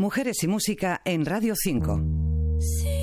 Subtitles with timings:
[0.00, 2.99] Mujeres y Música en Radio 5.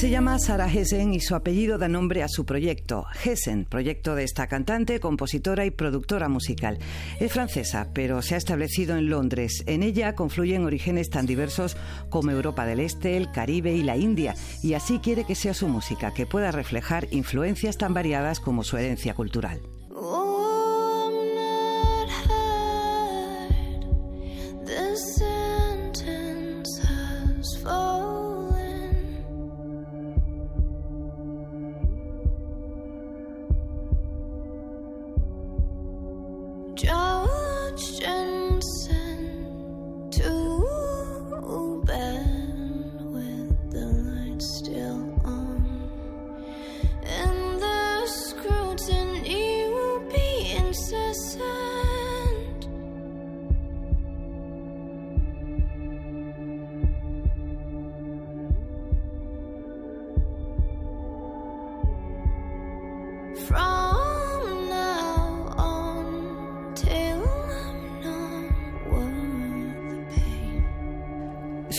[0.00, 4.24] Se llama Sara Hessen y su apellido da nombre a su proyecto, Hessen, proyecto de
[4.24, 6.78] esta cantante, compositora y productora musical.
[7.20, 9.62] Es francesa, pero se ha establecido en Londres.
[9.66, 11.76] En ella confluyen orígenes tan diversos
[12.08, 15.68] como Europa del Este, el Caribe y la India, y así quiere que sea su
[15.68, 19.60] música, que pueda reflejar influencias tan variadas como su herencia cultural.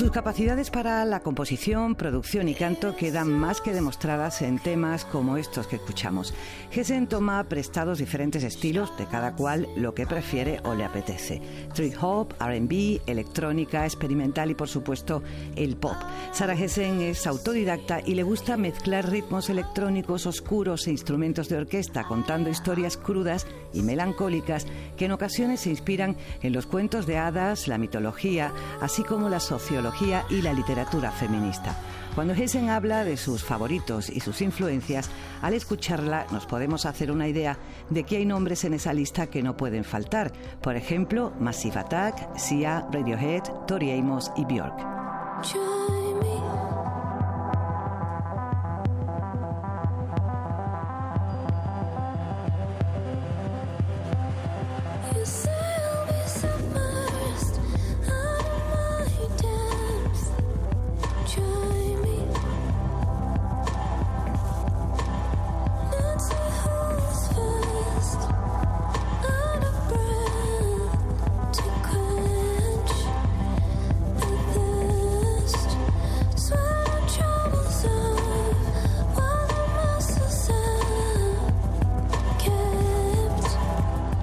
[0.01, 5.37] Sus capacidades para la composición, producción y canto quedan más que demostradas en temas como
[5.37, 6.33] estos que escuchamos.
[6.71, 11.39] Hessen toma prestados diferentes estilos, de cada cual lo que prefiere o le apetece.
[11.75, 15.21] Trip hop, RB, electrónica, experimental y por supuesto
[15.55, 15.97] el pop.
[16.31, 22.05] Sarah Hessen es autodidacta y le gusta mezclar ritmos electrónicos oscuros e instrumentos de orquesta,
[22.05, 24.65] contando historias crudas y melancólicas
[24.97, 28.51] que en ocasiones se inspiran en los cuentos de hadas, la mitología,
[28.81, 29.90] así como la sociología
[30.29, 31.75] y la literatura feminista.
[32.15, 35.09] Cuando Hessen habla de sus favoritos y sus influencias,
[35.41, 37.57] al escucharla nos podemos hacer una idea
[37.89, 40.31] de que hay nombres en esa lista que no pueden faltar.
[40.61, 44.79] Por ejemplo, Massive Attack, Sia, Radiohead, Tori Amos y Björk.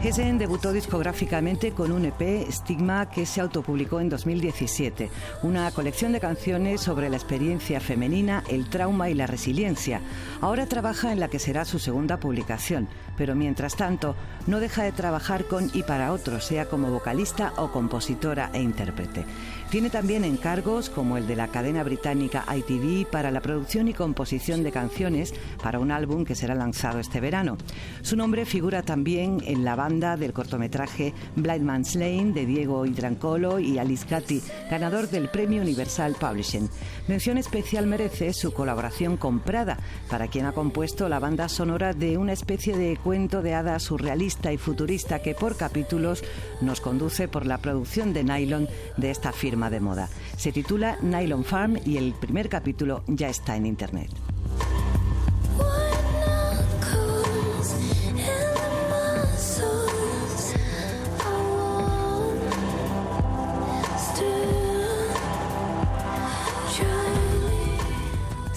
[0.09, 5.11] Hessen debutó discográficamente con un EP, Stigma, que se autopublicó en 2017,
[5.43, 10.01] una colección de canciones sobre la experiencia femenina, el trauma y la resiliencia.
[10.41, 12.89] Ahora trabaja en la que será su segunda publicación,
[13.19, 17.71] pero mientras tanto no deja de trabajar con y para otros, sea como vocalista o
[17.71, 19.27] compositora e intérprete.
[19.71, 24.63] Tiene también encargos como el de la cadena británica ITV para la producción y composición
[24.63, 27.59] de canciones para un álbum que será lanzado este verano.
[28.01, 33.59] Su nombre figura también en la banda del cortometraje Blind Man's Lane de Diego Hidrancolo
[33.59, 34.41] y Alice Gatti,
[34.71, 36.71] ganador del Premio Universal Publishing.
[37.07, 39.77] Mención especial merece su colaboración con Prada,
[40.09, 44.51] para quien ha compuesto la banda sonora de una especie de cuento de hadas surrealista
[44.51, 46.25] y futurista que por capítulos
[46.63, 50.09] nos conduce por la producción de nylon de esta firma de moda.
[50.37, 54.11] Se titula Nylon Farm y el primer capítulo ya está en Internet.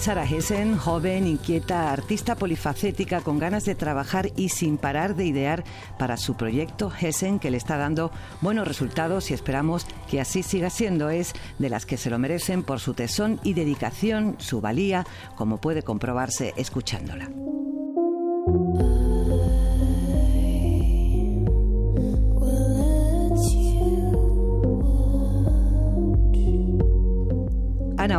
[0.02, 5.62] Sara Hessen, joven, inquieta, artista polifacética con ganas de trabajar y sin parar de idear
[5.96, 8.10] para su proyecto Hessen que le está dando
[8.40, 11.08] buenos resultados y esperamos que así siga siendo.
[11.08, 15.06] Es de las que se lo merecen por su tesón y dedicación, su valía,
[15.36, 17.30] como puede comprobarse escuchándola.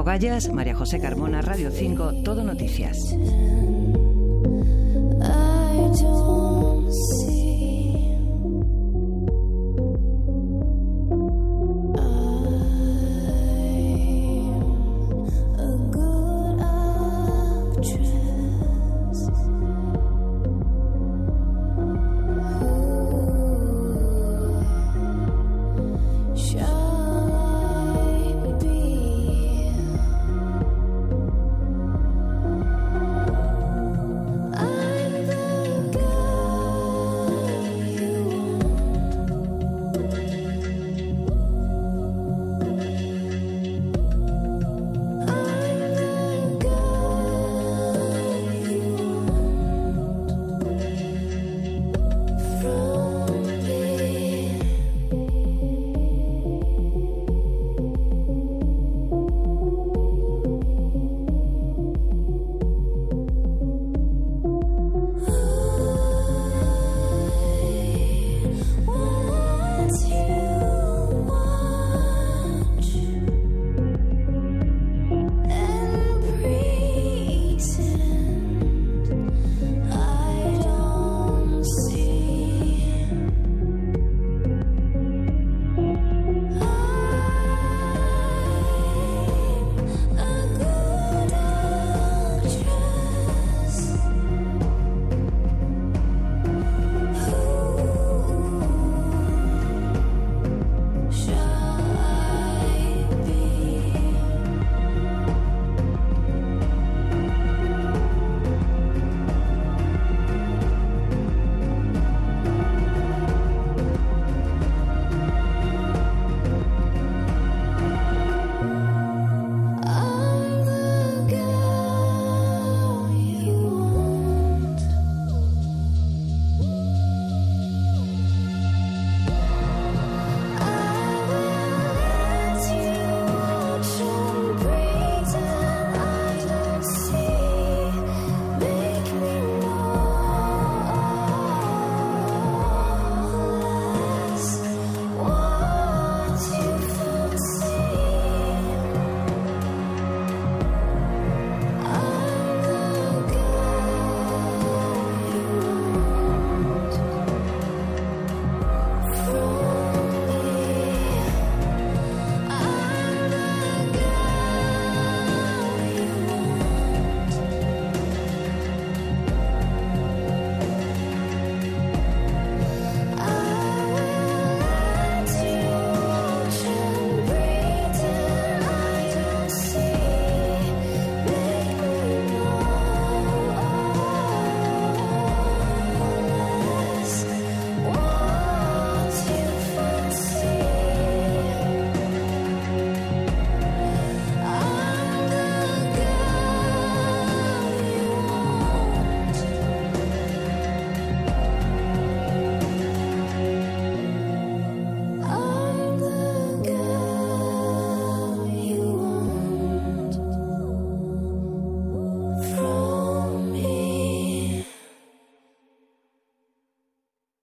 [0.03, 3.15] Ana Ogallas, María José Carmona, Radio 5, Todo Noticias.